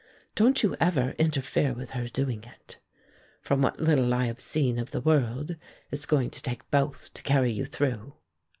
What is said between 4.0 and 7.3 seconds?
I have seen of the world, it's going to take both to